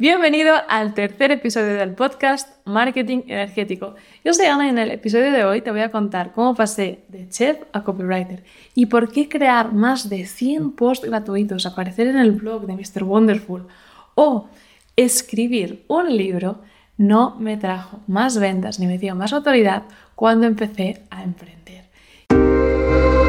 [0.00, 3.96] Bienvenido al tercer episodio del podcast Marketing Energético.
[4.24, 7.00] Yo soy Ana y en el episodio de hoy te voy a contar cómo pasé
[7.08, 8.42] de chef a copywriter
[8.74, 13.04] y por qué crear más de 100 posts gratuitos, aparecer en el blog de Mr.
[13.04, 13.66] Wonderful
[14.14, 14.48] o
[14.96, 16.62] escribir un libro
[16.96, 19.82] no me trajo más ventas ni me dio más autoridad
[20.14, 21.90] cuando empecé a emprender.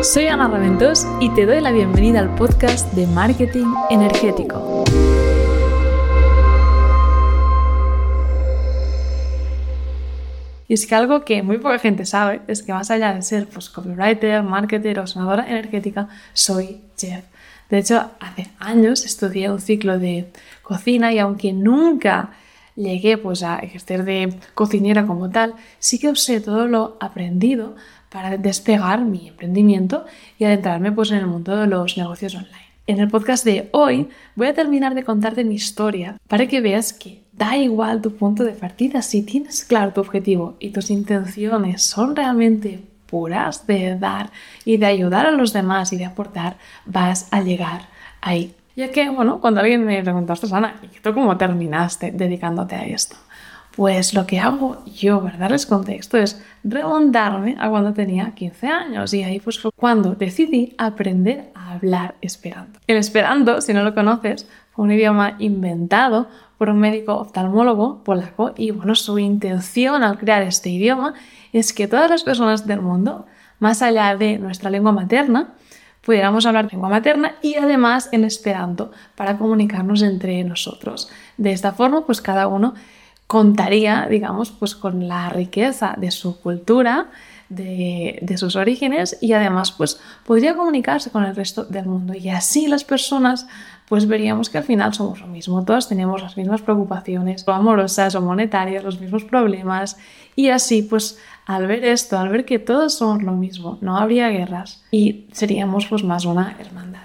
[0.03, 4.85] Soy Ana Raventos y te doy la bienvenida al podcast de Marketing Energético.
[10.71, 13.45] Y es que algo que muy poca gente sabe es que más allá de ser
[13.45, 17.25] pues, copywriter, marketer o sonadora energética, soy chef.
[17.69, 20.31] De hecho, hace años estudié un ciclo de
[20.61, 22.29] cocina y aunque nunca
[22.77, 27.75] llegué pues, a ejercer de cocinera como tal, sí que usé todo lo aprendido
[28.09, 30.05] para despegar mi emprendimiento
[30.39, 32.71] y adentrarme pues, en el mundo de los negocios online.
[32.87, 34.07] En el podcast de hoy
[34.37, 38.43] voy a terminar de contarte mi historia para que veas que da igual tu punto
[38.43, 44.29] de partida si tienes claro tu objetivo y tus intenciones son realmente puras de dar
[44.63, 47.87] y de ayudar a los demás y de aportar, vas a llegar
[48.21, 48.53] ahí.
[48.75, 53.17] Ya que, bueno, cuando alguien me preguntó, Ana, ¿y tú cómo terminaste dedicándote a esto?
[53.75, 59.13] Pues lo que hago yo para darles contexto es remontarme a cuando tenía 15 años
[59.13, 62.79] y ahí pues fue cuando decidí aprender a hablar esperanto.
[62.87, 66.27] El esperanto, si no lo conoces, fue un idioma inventado
[66.57, 71.13] por un médico oftalmólogo polaco y bueno, su intención al crear este idioma
[71.53, 73.25] es que todas las personas del mundo,
[73.59, 75.53] más allá de nuestra lengua materna,
[76.01, 81.09] pudiéramos hablar lengua materna y además en esperanto para comunicarnos entre nosotros.
[81.37, 82.73] De esta forma, pues cada uno
[83.31, 87.07] contaría, digamos, pues con la riqueza de su cultura,
[87.47, 92.13] de, sus orígenes y además pues podría comunicarse con el resto del mundo.
[92.13, 93.47] Y así las personas
[93.87, 98.15] pues veríamos que al final somos lo mismo, todas tenemos las mismas preocupaciones o amorosas
[98.15, 99.95] o monetarias, los mismos problemas.
[100.35, 104.27] Y así pues al ver esto, al ver que todos somos lo mismo, no habría
[104.27, 107.03] guerras y seríamos pues más una hermandad.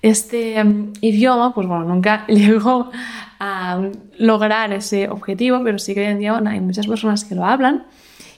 [0.00, 2.90] Este em, idioma, pues bueno, nunca llegó
[3.38, 3.80] a
[4.18, 7.84] lograr ese objetivo, pero sí que hoy en día hay muchas personas que lo hablan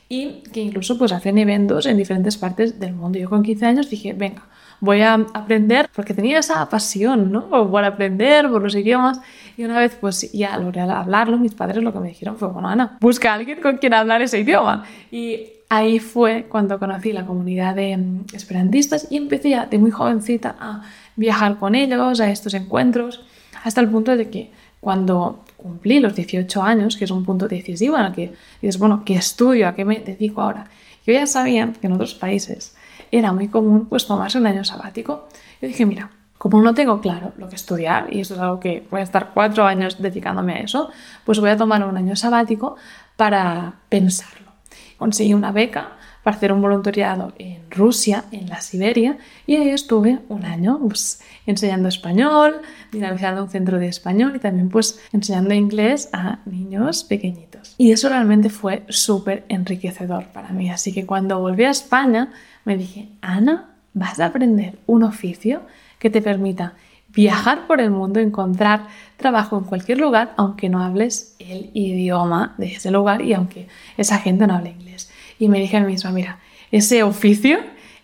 [0.09, 3.19] y que incluso pues hacen eventos en diferentes partes del mundo.
[3.19, 4.43] Yo con 15 años dije, venga,
[4.81, 7.49] voy a aprender porque tenía esa pasión, ¿no?
[7.49, 9.21] Por aprender, por los idiomas.
[9.57, 12.69] Y una vez pues ya logré hablarlo, mis padres lo que me dijeron fue, bueno,
[12.69, 14.85] Ana, busca a alguien con quien hablar ese idioma.
[15.11, 19.91] Y ahí fue cuando conocí la comunidad de mm, esperantistas y empecé ya de muy
[19.91, 20.83] jovencita a
[21.17, 23.25] viajar con ellos a estos encuentros,
[23.65, 27.99] hasta el punto de que cuando cumplí los 18 años, que es un punto decisivo
[27.99, 29.69] en el que dices, bueno, ¿qué estudio?
[29.69, 30.67] ¿A qué me dedico ahora?
[31.07, 32.77] Yo ya sabía que en otros países
[33.11, 35.29] era muy común pues tomarse un año sabático.
[35.61, 38.87] Yo dije, mira, como no tengo claro lo que estudiar, y esto es algo que
[38.91, 40.91] voy a estar cuatro años dedicándome a eso,
[41.25, 42.77] pues voy a tomar un año sabático
[43.17, 44.53] para pensarlo.
[44.97, 45.98] Conseguí una beca
[46.29, 49.17] para hacer un voluntariado en Rusia, en la Siberia,
[49.47, 52.61] y ahí estuve un año pues, enseñando español,
[52.93, 57.75] dinamizando un centro de español y también pues enseñando inglés a niños pequeñitos.
[57.79, 60.69] Y eso realmente fue súper enriquecedor para mí.
[60.69, 62.31] Así que cuando volví a España
[62.67, 65.63] me dije, Ana, vas a aprender un oficio
[65.99, 66.75] que te permita
[67.09, 68.87] viajar por el mundo, encontrar
[69.17, 74.19] trabajo en cualquier lugar, aunque no hables el idioma de ese lugar y aunque esa
[74.19, 75.11] gente no hable inglés.
[75.39, 76.39] Y me dije a mí misma, mira,
[76.71, 77.59] ese oficio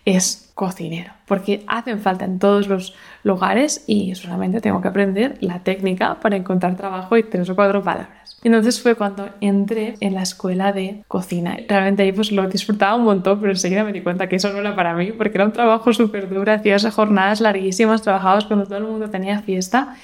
[0.05, 5.59] es cocinero, porque hacen falta en todos los lugares y solamente tengo que aprender la
[5.59, 8.37] técnica para encontrar trabajo y tres o cuatro palabras.
[8.43, 11.57] Entonces fue cuando entré en la escuela de cocina.
[11.67, 14.59] Realmente ahí pues lo disfrutaba un montón, pero enseguida me di cuenta que eso no
[14.59, 18.65] era para mí, porque era un trabajo súper duro, hacía esas jornadas larguísimas, trabajabas cuando
[18.65, 19.95] todo el mundo tenía fiesta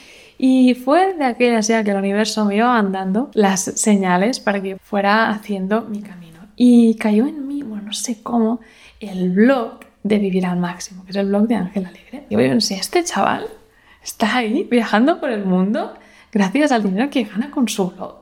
[0.44, 4.78] y fue de aquella sea que el universo me iba mandando las señales para que
[4.78, 6.31] fuera haciendo mi camino.
[6.64, 8.60] Y cayó en mí, bueno, no sé cómo,
[9.00, 12.28] el blog de Vivir al Máximo, que es el blog de Ángel Alegre.
[12.30, 13.48] Y yo si este chaval
[14.04, 15.96] está ahí viajando por el mundo
[16.32, 18.22] gracias al dinero que gana con su blog.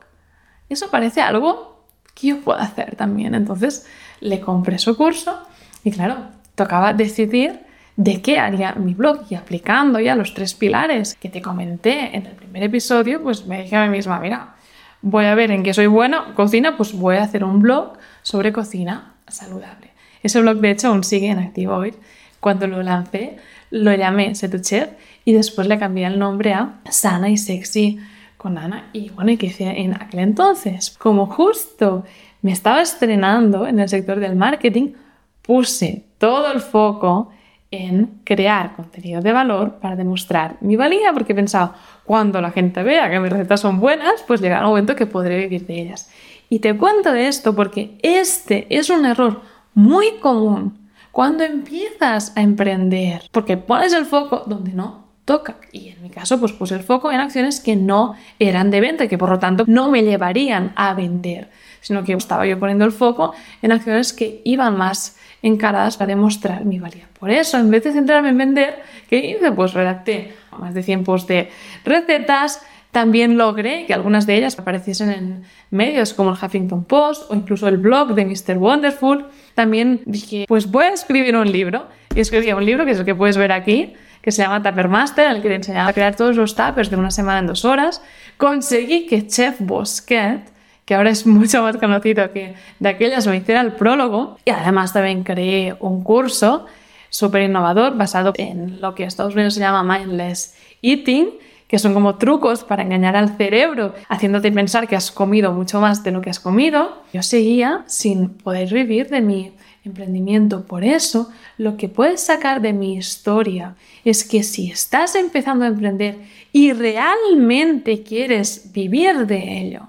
[0.69, 1.83] Eso parece algo
[2.15, 3.35] que yo puedo hacer también.
[3.35, 3.85] Entonces
[4.21, 5.37] le compré su curso
[5.83, 7.59] y claro, tocaba decidir
[7.97, 12.25] de qué haría mi blog y aplicando ya los tres pilares que te comenté en
[12.25, 14.55] el primer episodio, pues me dije a mí misma, mira,
[15.01, 18.51] voy a ver en qué soy buena, cocina, pues voy a hacer un blog sobre
[18.51, 19.91] cocina saludable.
[20.23, 21.93] Ese blog, de hecho, aún sigue en activo hoy.
[22.39, 23.37] Cuando lo lancé,
[23.69, 24.89] lo llamé Setuchef
[25.25, 27.99] y después le cambié el nombre a Sana y Sexy
[28.37, 28.89] con Ana.
[28.93, 30.95] Y bueno, ¿y qué hice en aquel entonces?
[30.97, 32.05] Como justo
[32.41, 34.93] me estaba estrenando en el sector del marketing,
[35.41, 37.31] puse todo el foco
[37.71, 43.09] en crear contenido de valor para demostrar mi valía, porque pensaba, cuando la gente vea
[43.09, 46.11] que mis recetas son buenas, pues llegará un momento que podré vivir de ellas.
[46.49, 49.41] Y te cuento esto porque este es un error
[49.75, 55.57] muy común cuando empiezas a emprender, porque pones el foco donde no toca.
[55.71, 59.03] Y en mi caso, pues puse el foco en acciones que no eran de venta
[59.03, 62.83] y que por lo tanto no me llevarían a vender, sino que estaba yo poniendo
[62.83, 67.07] el foco en acciones que iban más encaradas para demostrar mi valía.
[67.19, 69.51] Por eso, en vez de centrarme en vender, ¿qué hice?
[69.51, 71.51] Pues redacté más de 100 posts de
[71.85, 77.35] recetas, también logré que algunas de ellas apareciesen en medios como el Huffington Post o
[77.35, 78.57] incluso el blog de Mr.
[78.57, 79.27] Wonderful.
[79.53, 81.85] También dije, pues voy a escribir un libro.
[82.15, 84.87] Y escribí un libro, que es el que puedes ver aquí, que se llama Tupper
[84.87, 87.47] Master, en el que te enseñaba a crear todos los tuppers de una semana en
[87.47, 88.01] dos horas.
[88.37, 90.41] Conseguí que Chef Bosquet,
[90.85, 94.37] que ahora es mucho más conocido que de aquellas, me hiciera el prólogo.
[94.45, 96.65] Y además también creé un curso
[97.09, 101.29] súper innovador basado en lo que en Estados Unidos se llama Mindless Eating,
[101.67, 106.03] que son como trucos para engañar al cerebro, haciéndote pensar que has comido mucho más
[106.03, 107.03] de lo que has comido.
[107.13, 110.65] Yo seguía sin poder vivir de mi emprendimiento.
[110.65, 115.69] Por eso, lo que puedes sacar de mi historia es que si estás empezando a
[115.69, 116.17] emprender
[116.51, 119.87] y realmente quieres vivir de ello,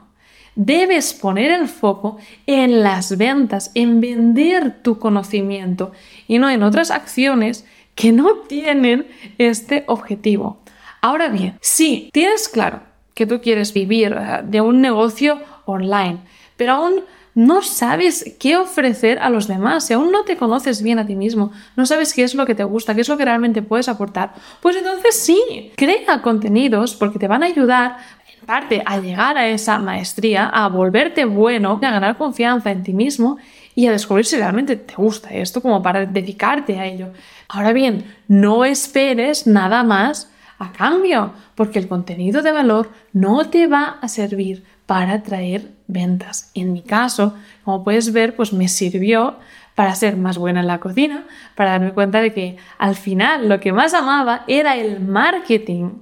[0.55, 5.93] debes poner el foco en las ventas, en vender tu conocimiento
[6.29, 7.65] y no en otras acciones
[7.95, 9.07] que no tienen
[9.39, 10.59] este objetivo.
[11.01, 12.81] Ahora bien, si tienes claro
[13.15, 16.19] que tú quieres vivir eh, de un negocio online,
[16.57, 17.05] pero aún
[17.35, 21.15] no sabes qué ofrecer a los demás, si aún no te conoces bien a ti
[21.15, 23.89] mismo, no sabes qué es lo que te gusta, qué es lo que realmente puedes
[23.89, 27.99] aportar, pues entonces sí, crea contenidos porque te van a ayudar
[28.39, 32.93] en parte a llegar a esa maestría, a volverte bueno, a ganar confianza en ti
[32.93, 33.39] mismo
[33.75, 37.13] y a descubrir si realmente te gusta esto como para dedicarte a ello.
[37.49, 40.30] Ahora bien, no esperes nada más
[40.61, 46.51] a cambio, porque el contenido de valor no te va a servir para traer ventas.
[46.55, 47.35] En mi caso,
[47.65, 49.37] como puedes ver, pues me sirvió
[49.75, 51.25] para ser más buena en la cocina,
[51.55, 55.93] para darme cuenta de que al final lo que más amaba era el marketing,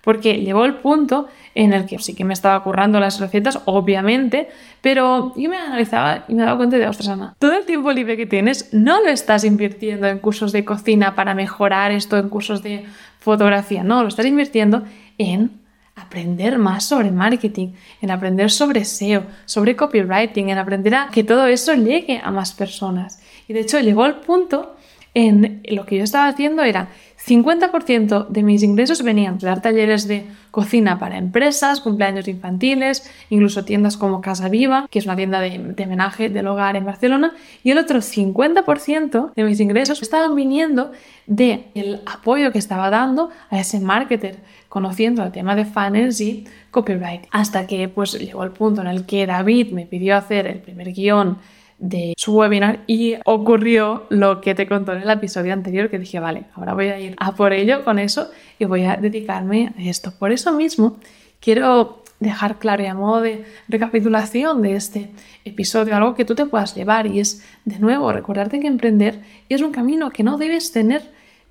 [0.00, 4.48] porque llegó el punto en el que sí que me estaba currando las recetas, obviamente,
[4.80, 8.16] pero yo me analizaba y me daba cuenta de, ostras, Ana, todo el tiempo libre
[8.16, 12.62] que tienes no lo estás invirtiendo en cursos de cocina para mejorar esto, en cursos
[12.62, 12.86] de
[13.18, 14.84] fotografía, no, lo estás invirtiendo
[15.18, 15.60] en
[15.96, 21.46] aprender más sobre marketing, en aprender sobre SEO, sobre copywriting, en aprender a que todo
[21.46, 23.20] eso llegue a más personas.
[23.48, 24.76] Y de hecho llegó el punto
[25.18, 26.90] en lo que yo estaba haciendo era
[27.26, 33.64] 50% de mis ingresos venían de dar talleres de cocina para empresas, cumpleaños infantiles, incluso
[33.64, 37.34] tiendas como Casa Viva, que es una tienda de, de homenaje del hogar en Barcelona,
[37.64, 40.92] y el otro 50% de mis ingresos estaban viniendo
[41.26, 44.36] del el apoyo que estaba dando a ese marketer,
[44.68, 47.26] conociendo el tema de funnels y copyright.
[47.32, 50.92] Hasta que pues llegó el punto en el que David me pidió hacer el primer
[50.92, 51.38] guion
[51.78, 56.18] de su webinar y ocurrió lo que te contó en el episodio anterior que dije,
[56.18, 59.82] vale, ahora voy a ir a por ello con eso y voy a dedicarme a
[59.82, 60.12] esto.
[60.18, 60.98] Por eso mismo
[61.40, 65.10] quiero dejar claro y a modo de recapitulación de este
[65.44, 69.62] episodio algo que tú te puedas llevar y es de nuevo recordarte que emprender es
[69.62, 71.02] un camino que no debes tener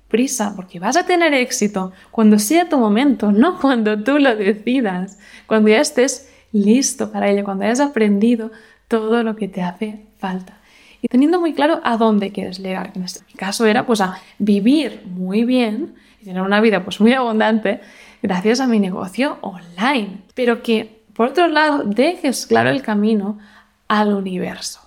[0.08, 5.18] prisa porque vas a tener éxito cuando sea tu momento, no cuando tú lo decidas,
[5.46, 8.50] cuando ya estés listo para ello, cuando hayas aprendido
[8.88, 10.58] todo lo que te hace falta.
[11.00, 14.20] Y teniendo muy claro a dónde quieres llegar, que en este caso era pues a
[14.38, 17.80] vivir muy bien y tener una vida pues muy abundante
[18.22, 20.18] gracias a mi negocio online.
[20.34, 23.38] Pero que por otro lado dejes claro el camino
[23.86, 24.80] al universo.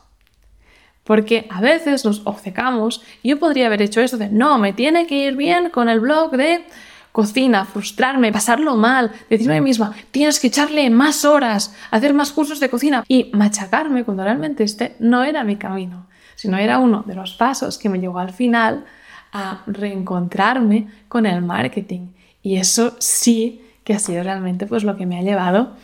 [1.03, 5.15] Porque a veces nos obcecamos, yo podría haber hecho eso de no, me tiene que
[5.15, 6.63] ir bien con el blog de
[7.11, 12.31] cocina, frustrarme, pasarlo mal, decirme a mí misma, tienes que echarle más horas, hacer más
[12.31, 17.03] cursos de cocina y machacarme cuando realmente este no era mi camino, sino era uno
[17.05, 18.85] de los pasos que me llevó al final
[19.33, 22.07] a reencontrarme con el marketing.
[22.41, 25.75] Y eso sí que ha sido realmente pues lo que me ha llevado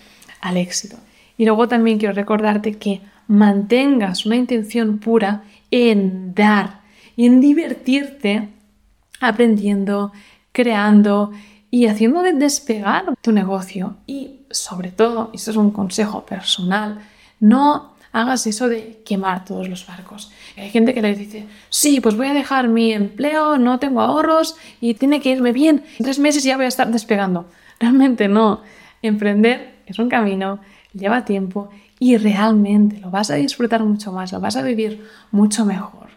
[0.41, 0.97] al éxito.
[1.37, 6.81] Y luego también quiero recordarte que mantengas una intención pura en dar
[7.15, 8.49] y en divertirte
[9.19, 10.11] aprendiendo,
[10.57, 11.31] creando
[11.69, 13.97] y haciendo de despegar tu negocio.
[14.07, 16.99] Y sobre todo, y esto es un consejo personal,
[17.39, 20.31] no hagas eso de quemar todos los barcos.
[20.57, 24.55] Hay gente que le dice, sí, pues voy a dejar mi empleo, no tengo ahorros
[24.81, 25.83] y tiene que irme bien.
[25.99, 27.45] En tres meses ya voy a estar despegando.
[27.79, 28.61] Realmente no.
[29.03, 30.59] Emprender es un camino,
[30.91, 35.65] lleva tiempo y realmente lo vas a disfrutar mucho más, lo vas a vivir mucho
[35.65, 36.07] mejor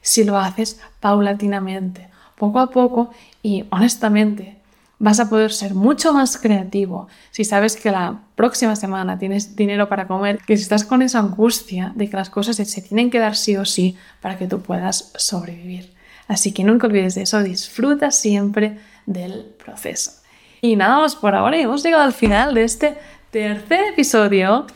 [0.00, 2.08] si lo haces paulatinamente
[2.40, 3.10] poco a poco
[3.42, 4.56] y honestamente
[4.98, 9.88] vas a poder ser mucho más creativo si sabes que la próxima semana tienes dinero
[9.88, 13.18] para comer, que si estás con esa angustia de que las cosas se tienen que
[13.18, 15.92] dar sí o sí para que tú puedas sobrevivir.
[16.28, 20.12] Así que nunca olvides de eso, disfruta siempre del proceso.
[20.62, 22.96] Y nada más por ahora, hemos llegado al final de este
[23.30, 24.66] tercer episodio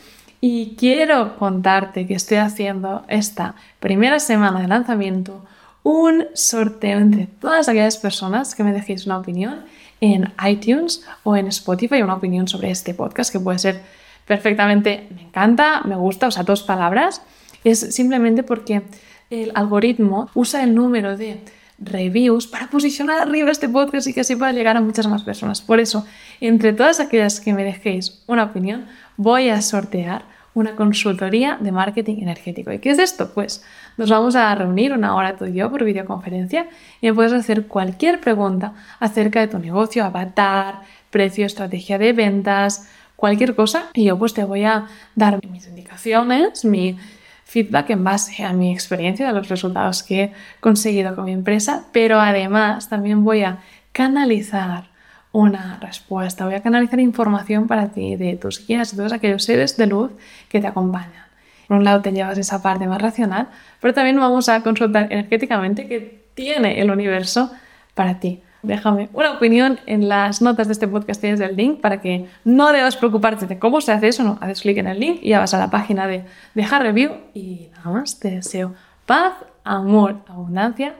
[0.40, 5.44] y quiero contarte que estoy haciendo esta primera semana de lanzamiento
[5.84, 9.64] un sorteo entre todas aquellas personas que me dejéis una opinión
[10.00, 13.80] en iTunes o en Spotify, una opinión sobre este podcast que puede ser
[14.26, 17.22] perfectamente me encanta, me gusta, o sea, dos palabras.
[17.62, 18.82] Es simplemente porque
[19.30, 21.40] el algoritmo usa el número de
[21.78, 25.60] reviews para posicionar arriba este podcast y que así pueda llegar a muchas más personas.
[25.60, 26.06] Por eso,
[26.40, 28.86] entre todas aquellas que me dejéis una opinión,
[29.16, 30.24] voy a sortear
[30.54, 32.73] una consultoría de marketing energético.
[32.73, 33.32] ¿Y qué es esto?
[33.34, 33.64] Pues
[33.96, 36.68] nos vamos a reunir una hora tú y yo por videoconferencia
[37.00, 42.88] y me puedes hacer cualquier pregunta acerca de tu negocio, avatar, precio, estrategia de ventas,
[43.16, 46.96] cualquier cosa y yo pues te voy a dar mis indicaciones, mi
[47.44, 51.84] feedback en base a mi experiencia, de los resultados que he conseguido con mi empresa,
[51.92, 53.58] pero además también voy a
[53.92, 54.93] canalizar
[55.34, 59.76] una respuesta, voy a canalizar información para ti de tus guías y todos aquellos seres
[59.76, 60.12] de luz
[60.48, 61.24] que te acompañan.
[61.68, 63.48] Por un lado te llevas esa parte más racional,
[63.80, 67.50] pero también vamos a consultar energéticamente qué tiene el universo
[67.94, 72.00] para ti déjame una opinión en las notas de este podcast, tienes el link para
[72.00, 75.18] que no debas preocuparte de cómo se hace eso, no, haces clic en el link
[75.22, 76.24] y ya vas a la página de
[76.54, 78.74] dejar review y nada más, te deseo
[79.06, 80.94] paz, amor, abundancia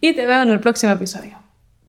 [0.00, 1.47] y te veo en el próximo episodio.